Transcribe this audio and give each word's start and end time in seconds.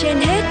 trên 0.00 0.16
hết 0.16 0.42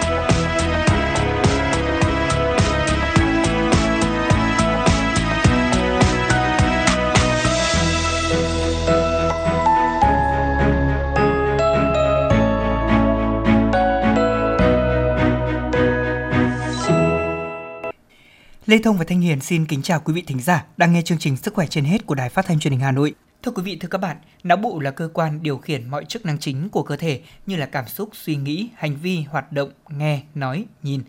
Lê 18.66 18.78
Thông 18.84 18.98
và 18.98 19.04
Thanh 19.08 19.22
Hiền 19.22 19.42
xin 19.42 19.66
kính 19.66 19.82
chào 19.82 20.00
quý 20.00 20.14
vị 20.14 20.24
thính 20.28 20.42
giả 20.42 20.66
đang 20.78 20.94
nghe 20.94 21.02
chương 21.02 21.18
trình 21.18 21.38
Sức 21.38 21.54
khỏe 21.54 21.68
trên 21.68 21.86
hết 21.86 22.06
của 22.06 22.16
Đài 22.16 22.30
Phát 22.30 22.46
thanh 22.46 22.60
Truyền 22.60 22.72
hình 22.72 22.80
Hà 22.80 22.92
Nội. 22.92 23.14
Thưa 23.44 23.52
quý 23.52 23.64
vị, 23.64 23.78
thưa 23.80 23.88
các 23.88 23.98
bạn, 23.98 24.18
não 24.44 24.58
bộ 24.58 24.80
là 24.80 24.92
cơ 24.92 25.10
quan 25.14 25.44
điều 25.44 25.58
khiển 25.58 25.90
mọi 25.90 26.06
chức 26.06 26.26
năng 26.26 26.40
chính 26.40 26.70
của 26.70 26.84
cơ 26.84 26.96
thể 26.96 27.22
như 27.46 27.56
là 27.56 27.66
cảm 27.66 27.88
xúc, 27.88 28.10
suy 28.14 28.36
nghĩ, 28.36 28.70
hành 28.76 28.96
vi, 28.96 29.22
hoạt 29.22 29.52
động, 29.52 29.72
nghe, 29.90 30.22
nói, 30.36 30.66
nhìn. 30.84 31.02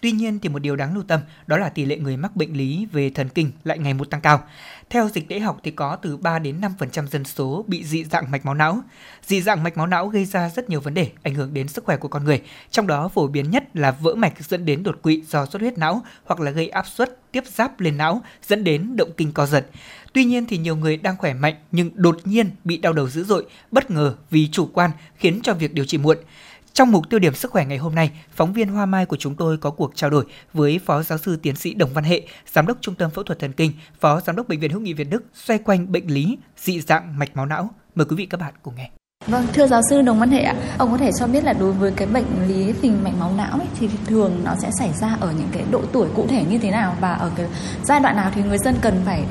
Tuy 0.00 0.12
nhiên 0.12 0.38
thì 0.38 0.48
một 0.48 0.58
điều 0.58 0.76
đáng 0.76 0.94
lưu 0.94 1.02
tâm 1.08 1.20
đó 1.46 1.56
là 1.56 1.68
tỷ 1.68 1.84
lệ 1.84 1.96
người 1.96 2.16
mắc 2.16 2.36
bệnh 2.36 2.52
lý 2.52 2.86
về 2.92 3.10
thần 3.10 3.28
kinh 3.28 3.50
lại 3.64 3.78
ngày 3.78 3.94
một 3.94 4.10
tăng 4.10 4.20
cao. 4.20 4.42
Theo 4.90 5.08
dịch 5.08 5.28
tễ 5.28 5.38
học 5.38 5.60
thì 5.62 5.70
có 5.70 5.96
từ 5.96 6.16
3 6.16 6.38
đến 6.38 6.60
5% 6.78 7.06
dân 7.06 7.24
số 7.24 7.64
bị 7.68 7.84
dị 7.84 8.04
dạng 8.04 8.30
mạch 8.30 8.46
máu 8.46 8.54
não. 8.54 8.82
Dị 9.26 9.42
dạng 9.42 9.62
mạch 9.62 9.76
máu 9.76 9.86
não 9.86 10.08
gây 10.08 10.24
ra 10.24 10.48
rất 10.48 10.70
nhiều 10.70 10.80
vấn 10.80 10.94
đề 10.94 11.10
ảnh 11.22 11.34
hưởng 11.34 11.54
đến 11.54 11.68
sức 11.68 11.84
khỏe 11.84 11.96
của 11.96 12.08
con 12.08 12.24
người, 12.24 12.42
trong 12.70 12.86
đó 12.86 13.08
phổ 13.08 13.26
biến 13.26 13.50
nhất 13.50 13.64
là 13.74 13.90
vỡ 13.90 14.14
mạch 14.14 14.44
dẫn 14.44 14.64
đến 14.64 14.82
đột 14.82 15.02
quỵ 15.02 15.22
do 15.28 15.46
xuất 15.46 15.62
huyết 15.62 15.78
não 15.78 16.02
hoặc 16.24 16.40
là 16.40 16.50
gây 16.50 16.68
áp 16.68 16.86
suất 16.86 17.32
tiếp 17.32 17.44
giáp 17.46 17.80
lên 17.80 17.96
não 17.96 18.22
dẫn 18.48 18.64
đến 18.64 18.96
động 18.96 19.10
kinh 19.16 19.32
co 19.32 19.46
giật. 19.46 19.66
Tuy 20.12 20.24
nhiên 20.24 20.46
thì 20.46 20.58
nhiều 20.58 20.76
người 20.76 20.96
đang 20.96 21.16
khỏe 21.16 21.34
mạnh 21.34 21.54
nhưng 21.72 21.90
đột 21.94 22.20
nhiên 22.24 22.50
bị 22.64 22.76
đau 22.76 22.92
đầu 22.92 23.08
dữ 23.08 23.24
dội, 23.24 23.46
bất 23.70 23.90
ngờ 23.90 24.14
vì 24.30 24.48
chủ 24.52 24.70
quan 24.72 24.90
khiến 25.16 25.40
cho 25.42 25.54
việc 25.54 25.74
điều 25.74 25.84
trị 25.84 25.98
muộn. 25.98 26.16
Trong 26.72 26.92
mục 26.92 27.10
tiêu 27.10 27.20
điểm 27.20 27.34
sức 27.34 27.50
khỏe 27.50 27.64
ngày 27.64 27.78
hôm 27.78 27.94
nay, 27.94 28.10
phóng 28.30 28.52
viên 28.52 28.68
Hoa 28.68 28.86
Mai 28.86 29.06
của 29.06 29.16
chúng 29.16 29.34
tôi 29.34 29.58
có 29.58 29.70
cuộc 29.70 29.92
trao 29.94 30.10
đổi 30.10 30.24
với 30.52 30.80
Phó 30.86 31.02
Giáo 31.02 31.18
sư 31.18 31.36
Tiến 31.36 31.56
sĩ 31.56 31.74
Đồng 31.74 31.92
Văn 31.94 32.04
Hệ, 32.04 32.22
Giám 32.52 32.66
đốc 32.66 32.76
Trung 32.80 32.94
tâm 32.94 33.10
Phẫu 33.10 33.24
thuật 33.24 33.38
Thần 33.38 33.52
kinh, 33.52 33.72
Phó 34.00 34.20
Giám 34.20 34.36
đốc 34.36 34.48
Bệnh 34.48 34.60
viện 34.60 34.70
Hữu 34.70 34.80
nghị 34.80 34.92
Việt 34.92 35.10
Đức 35.10 35.24
xoay 35.34 35.58
quanh 35.58 35.92
bệnh 35.92 36.06
lý 36.06 36.38
dị 36.56 36.80
dạng 36.80 37.18
mạch 37.18 37.36
máu 37.36 37.46
não. 37.46 37.70
Mời 37.94 38.06
quý 38.06 38.16
vị 38.16 38.26
các 38.26 38.40
bạn 38.40 38.54
cùng 38.62 38.74
nghe. 38.76 38.90
Vâng, 39.26 39.46
thưa 39.52 39.66
giáo 39.66 39.80
sư 39.90 40.02
Đồng 40.02 40.18
Văn 40.18 40.30
Hệ 40.30 40.40
ạ, 40.40 40.54
ông 40.78 40.90
có 40.90 40.96
thể 40.96 41.10
cho 41.18 41.26
biết 41.26 41.44
là 41.44 41.52
đối 41.52 41.72
với 41.72 41.92
cái 41.96 42.06
bệnh 42.06 42.48
lý 42.48 42.72
phình 42.72 43.04
mạch 43.04 43.14
máu 43.18 43.32
não 43.36 43.58
ấy, 43.58 43.68
thì 43.80 43.88
thường 44.06 44.40
nó 44.44 44.54
sẽ 44.62 44.70
xảy 44.78 44.90
ra 45.00 45.16
ở 45.20 45.32
những 45.38 45.48
cái 45.52 45.64
độ 45.70 45.82
tuổi 45.92 46.08
cụ 46.14 46.26
thể 46.26 46.44
như 46.50 46.58
thế 46.58 46.70
nào 46.70 46.96
và 47.00 47.12
ở 47.12 47.32
cái 47.36 47.46
giai 47.84 48.00
đoạn 48.00 48.16
nào 48.16 48.30
thì 48.34 48.42
người 48.42 48.58
dân 48.58 48.74
cần 48.82 49.00
phải 49.04 49.24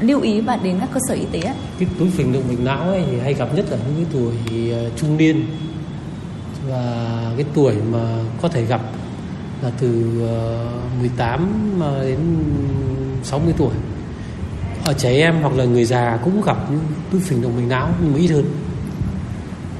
lưu 0.00 0.20
ý 0.20 0.40
và 0.40 0.56
đến 0.56 0.76
các 0.80 0.88
cơ 0.92 1.00
sở 1.08 1.14
y 1.14 1.24
tế 1.32 1.40
ạ? 1.40 1.54
Cái 1.78 1.88
túi 1.98 2.10
phình 2.10 2.32
động 2.32 2.42
mạch 2.48 2.60
não 2.60 2.88
ấy 2.88 3.04
thì 3.10 3.18
hay 3.20 3.34
gặp 3.34 3.48
nhất 3.54 3.64
ở 3.70 3.78
những 3.86 3.96
cái 3.96 4.06
tuổi 4.12 4.34
ờ, 4.72 4.90
trung 4.96 5.16
niên 5.16 5.46
và 6.68 7.32
cái 7.36 7.46
tuổi 7.54 7.74
mà 7.92 8.18
có 8.42 8.48
thể 8.48 8.64
gặp 8.64 8.80
là 9.62 9.70
từ 9.80 9.88
18 11.00 11.48
ờ, 11.80 12.04
đến 12.04 12.18
60 13.22 13.54
tuổi. 13.56 13.74
Ở 14.84 14.92
trẻ 14.92 15.10
em 15.10 15.40
hoặc 15.42 15.54
là 15.54 15.64
người 15.64 15.84
già 15.84 16.18
cũng 16.24 16.42
gặp 16.42 16.56
những 16.70 17.20
phình 17.20 17.42
động 17.42 17.56
mạch 17.56 17.66
não 17.68 17.90
nhưng 18.02 18.12
mà 18.12 18.18
ít 18.18 18.28
hơn. 18.28 18.44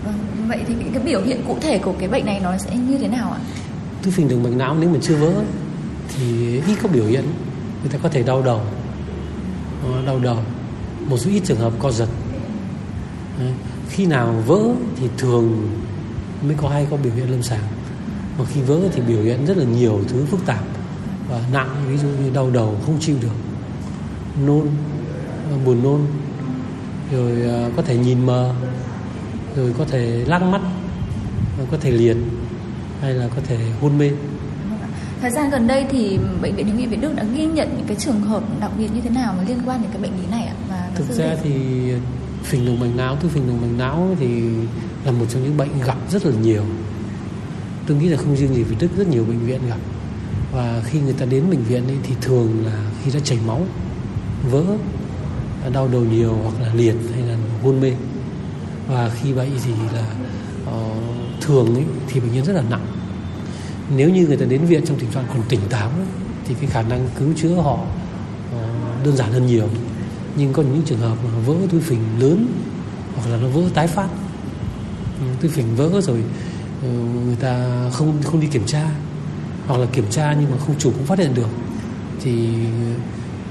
Vâng, 0.05 0.15
vậy 0.49 0.61
thì 0.69 0.75
cái, 0.81 0.89
cái 0.95 1.03
biểu 1.03 1.23
hiện 1.23 1.43
cụ 1.47 1.57
thể 1.61 1.79
của 1.79 1.95
cái 1.99 2.09
bệnh 2.09 2.27
này 2.27 2.41
nó 2.41 2.59
sẽ 2.59 2.77
như 2.77 2.99
thế 2.99 3.09
nào 3.09 3.31
ạ? 3.31 3.39
Túi 4.03 4.13
phình 4.13 4.29
động 4.29 4.43
mạch 4.43 4.57
não 4.57 4.77
nếu 4.81 4.91
mà 4.91 4.99
chưa 5.03 5.17
vỡ 5.17 5.33
thì 6.17 6.61
ít 6.67 6.77
có 6.83 6.89
biểu 6.89 7.05
hiện. 7.05 7.25
Người 7.83 7.93
ta 7.93 7.99
có 8.03 8.09
thể 8.09 8.23
đau 8.23 8.43
đầu. 8.43 8.61
Ờ, 9.85 10.03
đau 10.07 10.19
đầu. 10.19 10.39
Một 11.07 11.17
số 11.17 11.31
ít 11.31 11.43
trường 11.45 11.59
hợp 11.59 11.73
co 11.79 11.91
giật. 11.91 12.09
Khi 13.89 14.07
nào 14.07 14.35
vỡ 14.47 14.59
thì 14.97 15.09
thường 15.19 15.69
mới 16.43 16.57
có 16.57 16.69
hay 16.69 16.87
có 16.91 16.97
biểu 16.97 17.13
hiện 17.13 17.31
lâm 17.31 17.43
sàng 17.43 17.63
mà 18.39 18.45
khi 18.45 18.61
vỡ 18.61 18.81
thì 18.93 19.01
biểu 19.01 19.23
hiện 19.23 19.47
rất 19.47 19.57
là 19.57 19.65
nhiều 19.65 20.01
thứ 20.09 20.25
phức 20.25 20.47
tạp 20.47 20.65
và 21.29 21.41
nặng 21.53 21.85
ví 21.89 21.97
dụ 21.97 22.09
như 22.09 22.31
đau 22.35 22.51
đầu 22.51 22.77
không 22.87 22.99
chịu 23.01 23.17
được 23.21 23.35
nôn 24.47 24.67
buồn 25.65 25.83
nôn 25.83 26.01
rồi 27.13 27.43
à, 27.43 27.71
có 27.77 27.83
thể 27.83 27.97
nhìn 27.97 28.27
mờ 28.27 28.55
rồi 29.57 29.75
có 29.79 29.85
thể 29.85 30.25
lắc 30.27 30.43
mắt 30.43 30.61
rồi 31.59 31.67
có 31.71 31.77
thể 31.81 31.91
liệt 31.91 32.17
hay 33.01 33.15
là 33.15 33.29
có 33.29 33.43
thể 33.47 33.59
hôn 33.81 33.99
mê 33.99 34.11
Thời 35.21 35.31
gian 35.31 35.51
gần 35.51 35.67
đây 35.67 35.87
thì 35.91 36.19
bệnh 36.43 36.55
viện 36.57 36.67
hữu 36.67 36.77
nghị 36.77 36.87
Việt 36.87 37.01
Đức 37.01 37.17
đã 37.17 37.25
ghi 37.35 37.47
nhận 37.47 37.69
những 37.77 37.87
cái 37.87 37.97
trường 37.97 38.21
hợp 38.21 38.43
đặc 38.61 38.71
biệt 38.79 38.89
như 38.95 39.01
thế 39.01 39.11
nào 39.11 39.35
mà 39.39 39.45
liên 39.49 39.59
quan 39.67 39.83
đến 39.83 39.91
cái 39.93 40.03
bệnh 40.03 40.21
lý 40.21 40.27
này 40.31 40.45
ạ? 40.45 40.55
Và 40.69 40.91
thực 40.95 41.11
ra 41.11 41.37
thì 41.43 41.53
phình 42.43 42.67
động 42.67 42.81
mạch 42.81 42.97
não, 42.97 43.17
thứ 43.17 43.29
phình 43.29 43.47
động 43.47 43.61
mạch 43.61 43.85
não 43.85 44.17
thì 44.21 44.43
là 45.05 45.13
một 45.13 45.27
trong 45.29 45.43
những 45.45 45.57
bệnh 45.57 45.81
gặp 45.87 45.97
rất 46.11 46.27
là 46.27 46.33
nhiều. 46.43 46.63
Tôi 47.87 47.97
nghĩ 47.97 48.09
là 48.09 48.17
không 48.17 48.37
riêng 48.37 48.55
gì 48.55 48.63
Việt 48.63 48.77
Đức 48.79 48.89
rất 48.97 49.09
nhiều 49.09 49.25
bệnh 49.25 49.47
viện 49.47 49.61
gặp. 49.69 49.79
Và 50.53 50.83
khi 50.85 51.01
người 51.01 51.13
ta 51.13 51.27
đến 51.27 51.51
bệnh 51.51 51.63
viện 51.63 51.87
ấy, 51.87 51.97
thì 52.03 52.15
thường 52.21 52.65
là 52.67 52.91
khi 53.05 53.11
đã 53.11 53.21
chảy 53.25 53.39
máu 53.47 53.67
vỡ 54.51 54.65
đau 55.73 55.89
đầu 55.89 56.01
nhiều 56.01 56.39
hoặc 56.43 56.63
là 56.63 56.75
liệt 56.75 56.97
hay 57.15 57.23
là 57.23 57.37
hôn 57.63 57.81
mê. 57.81 57.93
Và 58.89 59.11
khi 59.11 59.33
vậy 59.33 59.51
thì 59.65 59.73
là 59.95 60.07
uh, 60.71 61.41
thường 61.41 61.75
ấy, 61.75 61.85
thì 62.09 62.21
bệnh 62.21 62.33
nhân 62.33 62.45
rất 62.45 62.53
là 62.53 62.63
nặng. 62.71 62.87
Nếu 63.97 64.11
như 64.11 64.27
người 64.27 64.37
ta 64.37 64.47
đến 64.47 64.65
viện 64.65 64.87
trong 64.87 64.99
tình 64.99 65.11
trạng 65.11 65.25
còn 65.29 65.43
tỉnh 65.49 65.61
táo 65.71 65.89
ấy, 65.89 66.07
thì 66.45 66.55
cái 66.55 66.67
khả 66.71 66.83
năng 66.83 67.09
cứu 67.19 67.29
chữa 67.37 67.55
họ 67.55 67.73
uh, 67.75 69.05
đơn 69.05 69.17
giản 69.17 69.33
hơn 69.33 69.47
nhiều. 69.47 69.69
Nhưng 70.37 70.53
có 70.53 70.63
những 70.63 70.83
trường 70.87 70.99
hợp 70.99 71.17
mà 71.25 71.31
vỡ 71.47 71.55
túi 71.71 71.81
phình 71.81 72.01
lớn 72.19 72.47
hoặc 73.15 73.31
là 73.31 73.37
nó 73.37 73.49
vỡ 73.49 73.63
tái 73.75 73.87
phát 73.87 74.09
túi 75.41 75.51
phình 75.51 75.77
vỡ 75.77 76.01
rồi. 76.01 76.25
Ừ, 76.83 76.89
người 77.27 77.37
ta 77.37 77.67
không 77.93 78.23
không 78.25 78.41
đi 78.41 78.47
kiểm 78.47 78.67
tra. 78.67 78.91
Hoặc 79.67 79.77
là 79.81 79.87
kiểm 79.93 80.07
tra 80.11 80.37
nhưng 80.41 80.51
mà 80.51 80.57
không 80.67 80.79
chủ 80.79 80.91
cũng 80.91 81.07
phát 81.07 81.19
hiện 81.19 81.35
được. 81.35 81.49
Thì 82.21 82.49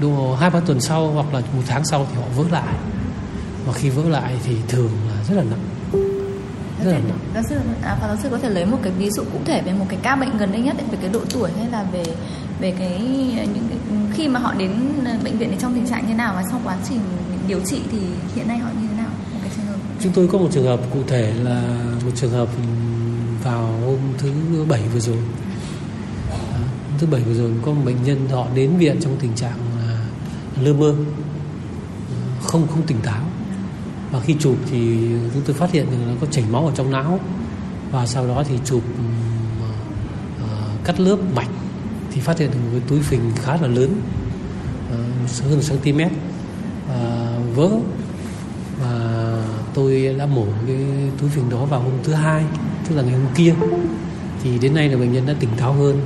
độ 0.00 0.34
hai 0.40 0.50
ba 0.50 0.60
tuần 0.60 0.80
sau 0.80 1.10
hoặc 1.10 1.34
là 1.34 1.40
một 1.40 1.62
tháng 1.66 1.84
sau 1.84 2.06
thì 2.10 2.20
họ 2.20 2.26
vỡ 2.36 2.44
lại. 2.50 2.74
Và 3.66 3.72
khi 3.72 3.88
vỡ 3.88 4.08
lại 4.08 4.38
thì 4.44 4.56
thường 4.68 4.90
là 5.08 5.24
rất 5.28 5.34
là 5.34 5.42
nặng. 5.42 5.64
Rất 6.84 6.90
là 6.92 6.98
nặng. 6.98 7.18
Giáo 7.34 7.42
sư, 7.48 7.56
à, 7.82 7.98
giáo 8.00 8.16
sư 8.22 8.28
có 8.30 8.38
thể 8.38 8.50
lấy 8.50 8.66
một 8.66 8.78
cái 8.82 8.92
ví 8.92 9.10
dụ 9.10 9.22
cụ 9.32 9.38
thể 9.44 9.62
về 9.62 9.72
một 9.72 9.86
cái 9.88 9.98
ca 10.02 10.16
bệnh 10.16 10.38
gần 10.38 10.52
đây 10.52 10.60
nhất 10.60 10.76
về 10.90 10.98
cái 11.00 11.10
độ 11.12 11.20
tuổi 11.34 11.50
hay 11.58 11.70
là 11.70 11.82
về 11.92 12.04
về 12.60 12.74
cái 12.78 13.00
những 13.54 13.68
cái, 13.68 13.78
khi 14.14 14.28
mà 14.28 14.40
họ 14.40 14.54
đến 14.54 14.72
bệnh 15.24 15.38
viện 15.38 15.56
trong 15.58 15.74
tình 15.74 15.86
trạng 15.86 16.08
như 16.08 16.14
nào 16.14 16.32
và 16.36 16.42
sau 16.50 16.60
quá 16.64 16.76
trình 16.88 17.00
điều 17.48 17.60
trị 17.60 17.80
thì 17.92 17.98
hiện 18.34 18.48
nay 18.48 18.58
họ 18.58 18.68
như 18.80 18.88
thế 18.88 18.96
nào? 18.96 19.07
Chúng 20.00 20.12
tôi 20.12 20.28
có 20.28 20.38
một 20.38 20.48
trường 20.52 20.64
hợp 20.64 20.80
cụ 20.92 21.00
thể 21.06 21.32
là 21.42 21.62
một 22.04 22.10
trường 22.14 22.30
hợp 22.30 22.48
vào 23.44 23.66
hôm 23.86 23.98
thứ 24.18 24.30
bảy 24.68 24.82
vừa 24.94 25.00
rồi. 25.00 25.16
À, 26.30 26.58
thứ 26.98 27.06
bảy 27.06 27.20
vừa 27.20 27.34
rồi 27.34 27.50
có 27.62 27.72
một 27.72 27.82
bệnh 27.84 28.02
nhân 28.04 28.28
họ 28.28 28.46
đến 28.54 28.76
viện 28.76 28.96
trong 29.00 29.16
tình 29.20 29.34
trạng 29.34 29.58
là 29.86 30.06
lơ 30.62 30.72
mơ, 30.72 30.94
không 32.42 32.66
không 32.68 32.82
tỉnh 32.86 33.00
táo. 33.02 33.22
Và 34.12 34.20
khi 34.20 34.36
chụp 34.40 34.56
thì 34.70 35.08
chúng 35.34 35.42
tôi 35.46 35.56
phát 35.56 35.72
hiện 35.72 35.90
rằng 35.90 36.00
nó 36.08 36.14
có 36.20 36.26
chảy 36.26 36.44
máu 36.50 36.66
ở 36.66 36.72
trong 36.76 36.90
não 36.90 37.20
và 37.90 38.06
sau 38.06 38.26
đó 38.28 38.44
thì 38.48 38.58
chụp 38.64 38.82
uh, 40.44 40.84
cắt 40.84 41.00
lớp 41.00 41.16
mạch 41.34 41.48
thì 42.12 42.20
phát 42.20 42.38
hiện 42.38 42.50
được 42.50 42.58
một 42.64 42.68
cái 42.72 42.82
túi 42.88 43.00
phình 43.00 43.20
khá 43.36 43.56
là 43.56 43.68
lớn 43.68 44.00
uh, 44.88 45.44
hơn 45.44 45.60
cm 45.68 46.00
uh, 46.00 46.10
ờ, 46.88 47.40
vỡ 47.54 47.70
tôi 49.78 50.14
đã 50.18 50.26
mổ 50.26 50.44
cái 50.66 50.76
túi 51.20 51.30
phình 51.30 51.50
đó 51.50 51.64
vào 51.64 51.80
hôm 51.80 51.92
thứ 52.04 52.12
hai 52.12 52.44
tức 52.88 52.96
là 52.96 53.02
ngày 53.02 53.12
hôm 53.12 53.26
kia. 53.34 53.54
Thì 54.42 54.58
đến 54.58 54.74
nay 54.74 54.88
là 54.88 54.96
bệnh 54.96 55.12
nhân 55.12 55.26
đã 55.26 55.34
tỉnh 55.40 55.50
táo 55.56 55.72
hơn 55.72 56.00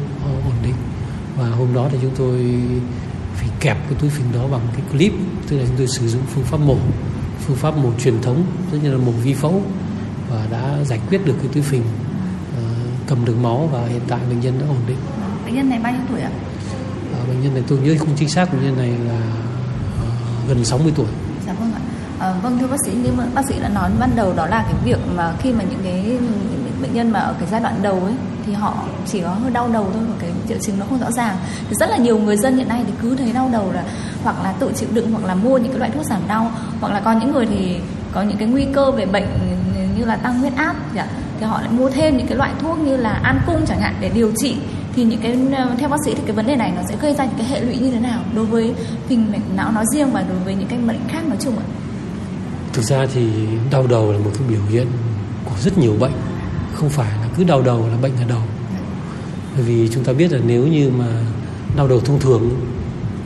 ổn 0.44 0.55
định. 0.62 0.75
Và 1.38 1.49
hôm 1.49 1.75
đó 1.75 1.88
thì 1.93 1.99
chúng 2.03 2.10
tôi 2.19 2.55
phải 3.34 3.49
kẹp 3.60 3.77
cái 3.88 3.98
túi 4.01 4.10
phình 4.10 4.33
đó 4.34 4.47
bằng 4.51 4.60
cái 4.72 4.83
clip 4.92 5.13
tức 5.48 5.59
là 5.59 5.65
chúng 5.66 5.77
tôi 5.77 5.86
sử 5.86 6.09
dụng 6.09 6.22
phương 6.34 6.45
pháp 6.45 6.60
mổ 6.60 6.77
phương 7.47 7.57
pháp 7.57 7.77
mổ 7.77 7.91
truyền 8.04 8.22
thống 8.22 8.45
tức 8.71 8.78
như 8.83 8.92
là 8.92 8.98
mổ 8.98 9.13
vi 9.13 9.34
phẫu 9.34 9.63
và 10.30 10.47
đã 10.51 10.84
giải 10.84 11.01
quyết 11.09 11.27
được 11.27 11.34
cái 11.39 11.48
túi 11.54 11.63
phình 11.63 11.83
uh, 11.83 12.66
cầm 13.07 13.25
được 13.25 13.36
máu 13.42 13.68
và 13.72 13.86
hiện 13.86 14.03
tại 14.09 14.21
bệnh 14.28 14.41
nhân 14.41 14.54
đã 14.60 14.66
ổn 14.66 14.77
định. 14.89 14.97
Bệnh 15.45 15.54
nhân 15.54 15.71
này 15.71 15.78
bao 15.83 15.92
nhiêu 15.92 16.03
tuổi 16.09 16.21
ạ? 16.21 16.30
Uh, 17.22 17.28
bệnh 17.28 17.42
nhân 17.42 17.54
này 17.54 17.63
tôi 17.68 17.78
nhớ 17.78 17.95
không 17.98 18.16
chính 18.16 18.28
xác 18.28 18.53
bệnh 18.53 18.63
nhân 18.63 18.77
này 18.77 18.91
là 19.09 19.21
uh, 20.03 20.48
gần 20.48 20.65
60 20.65 20.92
tuổi. 20.97 21.07
Dạ 21.47 21.53
vâng 21.53 21.72
ạ 21.75 21.81
À, 22.22 22.34
vâng 22.42 22.59
thưa 22.59 22.66
bác 22.66 22.77
sĩ 22.86 22.92
như 22.92 23.10
bác 23.34 23.42
sĩ 23.48 23.54
đã 23.63 23.69
nói 23.69 23.91
ban 24.01 24.10
đầu 24.16 24.33
đó 24.36 24.47
là 24.47 24.63
cái 24.63 24.74
việc 24.84 24.98
mà 25.16 25.33
khi 25.39 25.53
mà 25.53 25.65
những 25.71 25.80
cái 25.84 26.19
bệnh 26.83 26.95
nhân 26.95 27.10
mà 27.10 27.21
ở 27.21 27.34
cái 27.39 27.48
giai 27.51 27.60
đoạn 27.60 27.74
đầu 27.83 28.01
ấy 28.04 28.13
thì 28.47 28.53
họ 28.53 28.74
chỉ 29.07 29.21
có 29.21 29.28
hơi 29.28 29.51
đau 29.51 29.69
đầu 29.69 29.86
thôi 29.95 30.03
và 30.09 30.15
cái 30.21 30.30
triệu 30.48 30.59
chứng 30.59 30.78
nó 30.78 30.86
không 30.89 30.98
rõ 30.98 31.10
ràng. 31.10 31.36
Thì 31.69 31.74
rất 31.80 31.91
là 31.91 31.97
nhiều 31.97 32.19
người 32.19 32.36
dân 32.36 32.57
hiện 32.57 32.69
nay 32.69 32.83
thì 32.86 32.92
cứ 33.03 33.16
thấy 33.16 33.33
đau 33.33 33.48
đầu 33.53 33.72
là 33.72 33.84
hoặc 34.24 34.36
là 34.45 34.53
tự 34.53 34.72
chịu 34.77 34.89
đựng 34.92 35.13
hoặc 35.13 35.24
là 35.24 35.34
mua 35.34 35.59
những 35.59 35.69
cái 35.69 35.78
loại 35.78 35.91
thuốc 35.91 36.04
giảm 36.04 36.21
đau 36.28 36.51
hoặc 36.80 36.92
là 36.92 37.01
có 37.01 37.13
những 37.13 37.33
người 37.33 37.47
thì 37.47 37.77
có 38.13 38.22
những 38.22 38.36
cái 38.36 38.48
nguy 38.48 38.65
cơ 38.72 38.91
về 38.91 39.07
bệnh 39.07 39.27
như 39.98 40.04
là 40.04 40.16
tăng 40.16 40.39
huyết 40.39 40.53
áp 40.57 40.77
dạ. 40.95 41.07
thì 41.41 41.47
họ 41.47 41.60
lại 41.60 41.71
mua 41.71 41.91
thêm 41.91 42.16
những 42.16 42.27
cái 42.27 42.39
loại 42.39 42.51
thuốc 42.59 42.78
như 42.78 42.97
là 42.97 43.21
an 43.22 43.41
cung 43.47 43.66
chẳng 43.66 43.80
hạn 43.80 43.95
để 44.01 44.10
điều 44.15 44.33
trị. 44.36 44.57
Thì 44.97 45.04
những 45.04 45.21
cái 45.21 45.39
theo 45.78 45.89
bác 45.89 45.98
sĩ 46.04 46.15
thì 46.15 46.22
cái 46.27 46.36
vấn 46.36 46.47
đề 46.47 46.57
này 46.57 46.72
nó 46.77 46.83
sẽ 46.89 46.97
gây 47.01 47.15
ra 47.15 47.25
những 47.25 47.39
cái 47.39 47.47
hệ 47.47 47.60
lụy 47.60 47.77
như 47.77 47.91
thế 47.91 48.01
nào 48.01 48.21
đối 48.34 48.45
với 48.45 48.75
phình 49.09 49.33
mạch 49.33 49.42
não 49.57 49.72
nói 49.72 49.84
riêng 49.95 50.10
và 50.13 50.25
đối 50.28 50.39
với 50.39 50.54
những 50.54 50.68
cái 50.68 50.78
bệnh 50.78 51.01
khác 51.09 51.21
nói 51.28 51.36
chung 51.41 51.59
ạ? 51.59 51.66
Thực 52.72 52.83
ra 52.83 53.07
thì 53.15 53.27
đau 53.71 53.86
đầu 53.86 54.13
là 54.13 54.19
một 54.19 54.30
cái 54.39 54.48
biểu 54.48 54.63
hiện 54.71 54.86
của 55.45 55.54
rất 55.60 55.78
nhiều 55.78 55.97
bệnh. 56.01 56.13
Không 56.74 56.91
phải 56.91 57.10
là 57.10 57.28
cứ 57.36 57.45
đau 57.45 57.63
đầu 57.63 57.89
là 57.89 57.97
bệnh 58.03 58.16
ở 58.16 58.24
đầu 58.28 58.42
bởi 59.54 59.65
vì 59.65 59.89
chúng 59.95 60.04
ta 60.04 60.13
biết 60.13 60.33
là 60.33 60.39
nếu 60.47 60.66
như 60.66 60.91
mà 60.91 61.07
đau 61.77 61.89
đầu 61.89 62.01
thông 62.01 62.21
thường 62.21 62.51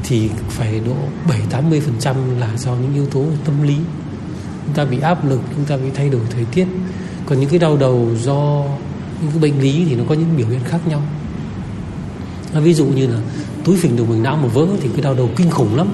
thì 0.05 0.31
phải 0.49 0.81
độ 0.87 0.97
7-80% 1.51 2.15
là 2.39 2.57
do 2.57 2.71
những 2.73 2.95
yếu 2.95 3.07
tố 3.07 3.25
tâm 3.45 3.63
lý. 3.63 3.77
Chúng 4.67 4.75
ta 4.75 4.85
bị 4.85 5.01
áp 5.01 5.25
lực, 5.25 5.41
chúng 5.57 5.65
ta 5.65 5.77
bị 5.77 5.91
thay 5.95 6.09
đổi 6.09 6.21
thời 6.31 6.45
tiết. 6.45 6.67
Còn 7.27 7.41
những 7.41 7.51
cái 7.51 7.59
đau 7.59 7.77
đầu 7.77 8.09
do 8.23 8.65
những 9.23 9.31
cái 9.31 9.39
bệnh 9.41 9.61
lý 9.61 9.85
thì 9.89 9.97
nó 9.97 10.05
có 10.09 10.15
những 10.15 10.37
biểu 10.37 10.47
hiện 10.49 10.61
khác 10.65 10.79
nhau. 10.89 11.03
À, 12.55 12.61
ví 12.61 12.75
dụ 12.75 12.87
như 12.87 13.07
là 13.07 13.19
túi 13.65 13.77
phình 13.77 13.97
đầu 13.97 14.07
mình 14.07 14.23
não 14.23 14.37
mà 14.37 14.49
vỡ 14.49 14.67
thì 14.81 14.89
cái 14.93 15.03
đau 15.03 15.15
đầu 15.15 15.31
kinh 15.37 15.51
khủng 15.51 15.77
lắm. 15.77 15.89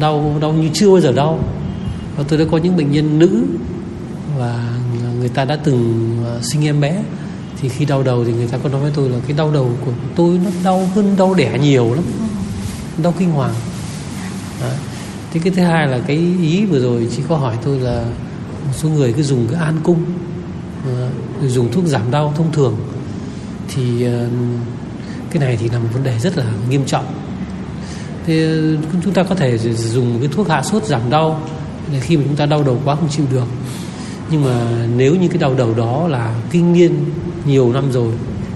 Đau 0.00 0.36
đau 0.40 0.52
như 0.52 0.68
chưa 0.72 0.90
bao 0.90 1.00
giờ 1.00 1.12
đau 1.12 1.38
và 2.20 2.26
tôi 2.28 2.38
đã 2.38 2.44
có 2.50 2.58
những 2.58 2.76
bệnh 2.76 2.92
nhân 2.92 3.18
nữ 3.18 3.44
và 4.38 4.78
người 5.18 5.28
ta 5.28 5.44
đã 5.44 5.56
từng 5.64 6.16
ờ, 6.24 6.38
sinh 6.42 6.64
em 6.66 6.80
bé. 6.80 7.02
Thì 7.60 7.68
khi 7.68 7.84
đau 7.84 8.02
đầu 8.02 8.24
thì 8.24 8.32
người 8.32 8.46
ta 8.46 8.58
có 8.58 8.68
nói 8.68 8.80
với 8.80 8.92
tôi 8.94 9.08
là 9.08 9.18
cái 9.26 9.36
đau 9.36 9.50
đầu 9.50 9.70
của 9.86 9.92
tôi 10.16 10.40
nó 10.44 10.50
đau 10.64 10.88
hơn 10.94 11.16
đau 11.18 11.34
đẻ 11.34 11.58
nhiều 11.62 11.94
lắm, 11.94 12.04
đau 13.02 13.14
kinh 13.18 13.30
hoàng. 13.30 13.54
Đấy. 14.60 14.76
thế 15.32 15.40
cái 15.44 15.52
thứ 15.56 15.62
hai 15.62 15.86
là 15.86 15.98
cái 16.06 16.16
ý 16.42 16.64
vừa 16.64 16.78
rồi 16.78 17.08
chị 17.16 17.22
có 17.28 17.36
hỏi 17.36 17.56
tôi 17.64 17.78
là 17.78 18.04
một 18.66 18.72
số 18.72 18.88
người 18.88 19.12
cứ 19.12 19.22
dùng 19.22 19.46
cái 19.50 19.60
an 19.60 19.76
cung 19.82 20.02
ờ, 20.86 21.08
rồi 21.40 21.50
dùng 21.50 21.72
thuốc 21.72 21.84
giảm 21.86 22.10
đau 22.10 22.32
thông 22.36 22.52
thường. 22.52 22.76
Thì 23.74 24.04
ờ, 24.04 24.28
cái 25.30 25.40
này 25.40 25.56
thì 25.60 25.68
là 25.68 25.78
một 25.78 25.88
vấn 25.92 26.04
đề 26.04 26.18
rất 26.18 26.38
là 26.38 26.44
nghiêm 26.70 26.84
trọng. 26.86 27.04
Thì 28.26 28.44
chúng 29.04 29.14
ta 29.14 29.22
có 29.22 29.34
thể 29.34 29.58
dùng 29.58 30.18
cái 30.20 30.28
thuốc 30.32 30.48
hạ 30.48 30.62
sốt 30.62 30.84
giảm 30.84 31.10
đau 31.10 31.40
khi 32.00 32.16
mà 32.16 32.22
chúng 32.26 32.36
ta 32.36 32.46
đau 32.46 32.62
đầu 32.62 32.80
quá 32.84 32.94
không 32.94 33.08
chịu 33.08 33.26
được. 33.30 33.46
Nhưng 34.30 34.44
mà 34.44 34.86
nếu 34.96 35.14
như 35.14 35.28
cái 35.28 35.38
đau 35.38 35.54
đầu 35.54 35.74
đó 35.74 36.08
là 36.08 36.34
kinh 36.50 36.72
niên 36.72 36.94
nhiều 37.46 37.72
năm 37.72 37.92
rồi 37.92 38.12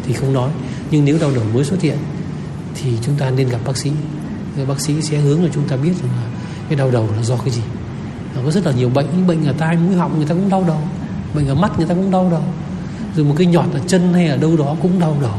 thì 0.06 0.12
không 0.12 0.32
nói. 0.32 0.50
Nhưng 0.90 1.04
nếu 1.04 1.18
đau 1.20 1.30
đầu 1.34 1.44
mới 1.54 1.64
xuất 1.64 1.80
hiện 1.80 1.96
thì 2.74 2.90
chúng 3.02 3.14
ta 3.16 3.30
nên 3.30 3.48
gặp 3.48 3.58
bác 3.66 3.76
sĩ. 3.76 3.90
Rồi 4.56 4.66
bác 4.66 4.80
sĩ 4.80 5.02
sẽ 5.02 5.18
hướng 5.18 5.38
cho 5.42 5.48
chúng 5.54 5.68
ta 5.68 5.76
biết 5.76 5.92
rằng 6.02 6.10
là 6.16 6.26
cái 6.68 6.78
đau 6.78 6.90
đầu 6.90 7.08
là 7.16 7.22
do 7.22 7.36
cái 7.36 7.50
gì. 7.50 7.62
Nó 8.34 8.40
có 8.44 8.50
rất 8.50 8.66
là 8.66 8.72
nhiều 8.72 8.88
bệnh. 8.88 9.06
Những 9.16 9.26
bệnh 9.26 9.46
ở 9.46 9.52
tai 9.58 9.76
mũi 9.76 9.96
họng 9.96 10.16
người 10.16 10.26
ta 10.26 10.34
cũng 10.34 10.50
đau 10.50 10.64
đầu. 10.68 10.78
Bệnh 11.34 11.48
ở 11.48 11.54
mắt 11.54 11.78
người 11.78 11.86
ta 11.86 11.94
cũng 11.94 12.10
đau 12.10 12.28
đầu. 12.30 12.42
Rồi 13.16 13.26
một 13.26 13.34
cái 13.38 13.46
nhọt 13.46 13.66
ở 13.72 13.80
chân 13.86 14.12
hay 14.12 14.28
ở 14.28 14.36
đâu 14.36 14.56
đó 14.56 14.76
cũng 14.82 15.00
đau 15.00 15.16
đầu. 15.22 15.34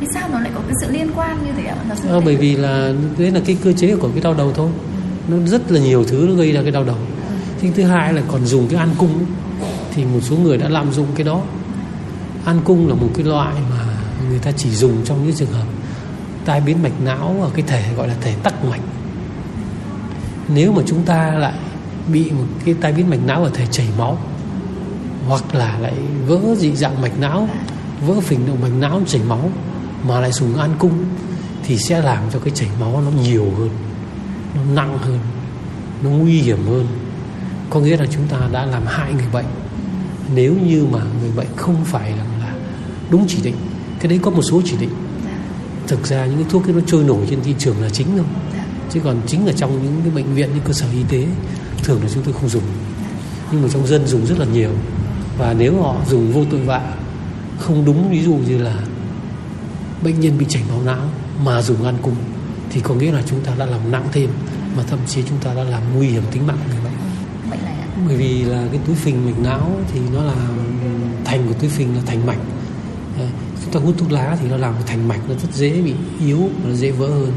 Vì 0.00 0.06
sao 0.14 0.28
nó 0.32 0.40
lại 0.40 0.50
có 0.54 0.60
cái 0.60 0.74
sự 0.80 0.92
liên 0.92 1.10
quan 1.16 1.38
như 1.46 1.52
thế 1.56 1.64
ạ? 1.64 1.76
À, 2.08 2.20
bởi 2.24 2.36
vì 2.36 2.56
là 2.56 2.92
đấy 3.18 3.30
là 3.30 3.40
cái 3.46 3.56
cơ 3.64 3.72
chế 3.72 3.96
của 3.96 4.08
cái 4.08 4.20
đau 4.22 4.34
đầu 4.34 4.52
thôi. 4.54 4.70
Nó 5.28 5.36
rất 5.46 5.72
là 5.72 5.80
nhiều 5.80 6.04
thứ 6.04 6.26
nó 6.28 6.34
gây 6.34 6.52
ra 6.52 6.62
cái 6.62 6.70
đau 6.70 6.84
đầu 6.84 6.96
thứ 7.74 7.82
thứ 7.82 7.88
hai 7.88 8.12
là 8.12 8.22
còn 8.28 8.46
dùng 8.46 8.68
cái 8.68 8.78
an 8.78 8.90
cung 8.98 9.24
thì 9.94 10.04
một 10.04 10.20
số 10.22 10.36
người 10.36 10.58
đã 10.58 10.68
lạm 10.68 10.92
dụng 10.92 11.06
cái 11.14 11.24
đó. 11.24 11.40
An 12.44 12.60
cung 12.64 12.88
là 12.88 12.94
một 12.94 13.08
cái 13.14 13.24
loại 13.24 13.54
mà 13.70 13.84
người 14.28 14.38
ta 14.38 14.52
chỉ 14.52 14.70
dùng 14.70 15.04
trong 15.04 15.26
những 15.26 15.36
trường 15.36 15.52
hợp 15.52 15.66
tai 16.44 16.60
biến 16.60 16.82
mạch 16.82 17.00
não 17.04 17.38
ở 17.42 17.50
cái 17.54 17.64
thể 17.66 17.84
gọi 17.96 18.08
là 18.08 18.14
thể 18.20 18.34
tắc 18.42 18.64
mạch. 18.64 18.80
Nếu 20.48 20.72
mà 20.72 20.82
chúng 20.86 21.02
ta 21.02 21.34
lại 21.34 21.54
bị 22.12 22.30
một 22.30 22.44
cái 22.64 22.74
tai 22.80 22.92
biến 22.92 23.10
mạch 23.10 23.26
não 23.26 23.44
ở 23.44 23.50
thể 23.54 23.66
chảy 23.66 23.86
máu, 23.98 24.18
hoặc 25.28 25.54
là 25.54 25.78
lại 25.78 25.94
vỡ 26.26 26.40
dị 26.58 26.76
dạng 26.76 27.02
mạch 27.02 27.20
não, 27.20 27.48
vỡ 28.06 28.20
phình 28.20 28.46
động 28.46 28.60
mạch 28.62 28.72
não, 28.80 29.00
chảy 29.06 29.22
máu, 29.28 29.50
mà 30.08 30.20
lại 30.20 30.32
dùng 30.32 30.58
an 30.58 30.70
cung, 30.78 31.04
thì 31.64 31.78
sẽ 31.78 32.02
làm 32.02 32.22
cho 32.32 32.38
cái 32.38 32.50
chảy 32.54 32.68
máu 32.80 33.02
nó 33.04 33.10
nhiều 33.22 33.46
hơn, 33.58 33.70
nó 34.54 34.60
nặng 34.74 34.98
hơn, 34.98 35.18
nó 36.02 36.10
nguy 36.10 36.40
hiểm 36.40 36.66
hơn 36.66 36.86
có 37.70 37.80
nghĩa 37.80 37.96
là 37.96 38.06
chúng 38.10 38.26
ta 38.28 38.48
đã 38.52 38.66
làm 38.66 38.82
hại 38.86 39.12
người 39.12 39.28
bệnh. 39.32 39.46
Nếu 40.34 40.54
như 40.66 40.86
mà 40.90 40.98
người 41.20 41.30
bệnh 41.36 41.56
không 41.56 41.84
phải 41.84 42.10
là, 42.10 42.24
là 42.40 42.54
đúng 43.10 43.24
chỉ 43.28 43.42
định 43.42 43.56
cái 44.00 44.08
đấy 44.08 44.18
có 44.22 44.30
một 44.30 44.42
số 44.42 44.62
chỉ 44.64 44.76
định. 44.80 44.90
Thực 45.86 46.06
ra 46.06 46.26
những 46.26 46.36
cái 46.36 46.46
thuốc 46.50 46.62
cái 46.66 46.74
nó 46.74 46.80
trôi 46.86 47.04
nổi 47.04 47.26
trên 47.30 47.42
thị 47.42 47.54
trường 47.58 47.82
là 47.82 47.88
chính 47.88 48.06
thôi. 48.16 48.26
Chứ 48.90 49.00
còn 49.04 49.16
chính 49.26 49.46
ở 49.46 49.52
trong 49.52 49.82
những 49.82 50.00
cái 50.02 50.10
bệnh 50.10 50.34
viện 50.34 50.50
những 50.54 50.64
cơ 50.64 50.72
sở 50.72 50.86
y 50.92 51.02
tế 51.08 51.26
thường 51.82 52.02
là 52.02 52.08
chúng 52.14 52.22
tôi 52.22 52.34
không 52.34 52.48
dùng. 52.48 52.62
Nhưng 53.52 53.62
mà 53.62 53.68
trong 53.72 53.86
dân 53.86 54.06
dùng 54.06 54.26
rất 54.26 54.38
là 54.38 54.46
nhiều. 54.46 54.70
Và 55.38 55.54
nếu 55.58 55.82
họ 55.82 55.96
dùng 56.10 56.32
vô 56.32 56.44
tội 56.50 56.60
vạ 56.60 56.94
không 57.58 57.84
đúng 57.84 58.10
ví 58.10 58.22
dụ 58.22 58.34
như 58.34 58.58
là 58.58 58.74
bệnh 60.02 60.20
nhân 60.20 60.38
bị 60.38 60.46
chảy 60.48 60.62
máu 60.68 60.82
não 60.82 61.08
mà 61.44 61.62
dùng 61.62 61.84
ăn 61.84 61.94
cùng 62.02 62.16
thì 62.70 62.80
có 62.80 62.94
nghĩa 62.94 63.12
là 63.12 63.22
chúng 63.26 63.40
ta 63.40 63.52
đã 63.58 63.66
làm 63.66 63.92
nặng 63.92 64.08
thêm 64.12 64.30
mà 64.76 64.82
thậm 64.82 64.98
chí 65.06 65.22
chúng 65.28 65.38
ta 65.38 65.54
đã 65.54 65.64
làm 65.64 65.82
nguy 65.96 66.08
hiểm 66.08 66.22
tính 66.30 66.46
mạng 66.46 66.58
người 66.68 66.78
bệnh 66.84 66.92
bởi 68.06 68.16
vì 68.16 68.44
là 68.44 68.66
cái 68.70 68.80
túi 68.86 68.96
phình 68.96 69.26
mạch 69.26 69.38
não 69.42 69.80
thì 69.92 70.00
nó 70.14 70.22
là 70.22 70.34
thành 71.24 71.46
của 71.48 71.54
túi 71.54 71.70
phình 71.70 71.96
là 71.96 72.02
thành 72.06 72.26
mạch. 72.26 72.38
Chúng 73.64 73.72
ta 73.72 73.80
hút 73.80 73.94
thuốc 73.98 74.12
lá 74.12 74.36
thì 74.40 74.48
nó 74.48 74.56
làm 74.56 74.74
thành 74.86 75.08
mạch 75.08 75.20
nó 75.28 75.34
rất 75.34 75.54
dễ 75.54 75.82
bị 75.82 75.94
yếu 76.20 76.48
nó 76.64 76.74
dễ 76.74 76.90
vỡ 76.90 77.06
hơn. 77.06 77.32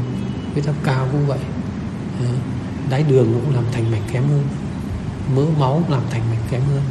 Huyết 0.52 0.66
áp 0.66 0.74
cao 0.84 1.08
cũng 1.12 1.26
vậy. 1.26 1.38
Đái 2.90 3.02
đường 3.02 3.32
nó 3.32 3.38
cũng 3.44 3.54
làm 3.54 3.64
thành 3.72 3.90
mạch 3.90 4.02
kém 4.12 4.22
hơn. 4.22 4.42
Mỡ 5.36 5.44
máu 5.58 5.82
cũng 5.82 5.92
làm 5.92 6.02
thành 6.10 6.22
mạch 6.30 6.50
kém 6.50 6.60
hơn. 6.60 6.82